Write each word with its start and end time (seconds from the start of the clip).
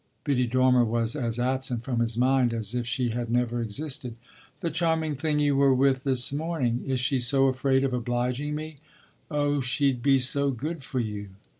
Biddy 0.23 0.47
Dormer 0.47 0.83
was 0.83 1.15
as 1.15 1.37
absent 1.39 1.83
from 1.83 1.99
his 1.99 2.17
mind 2.17 2.55
as 2.55 2.73
if 2.73 2.87
she 2.87 3.09
had 3.09 3.29
never 3.29 3.61
existed. 3.61 4.15
"The 4.61 4.71
charming 4.71 5.13
thing 5.13 5.37
you 5.37 5.55
were 5.55 5.75
with 5.75 6.05
this 6.05 6.33
morning. 6.33 6.81
Is 6.87 6.99
she 6.99 7.19
so 7.19 7.45
afraid 7.45 7.83
of 7.83 7.93
obliging 7.93 8.55
me? 8.55 8.77
Oh 9.29 9.61
she'd 9.61 10.01
be 10.01 10.17
so 10.17 10.49
good 10.49 10.81
for 10.81 10.99
you!" 10.99 11.29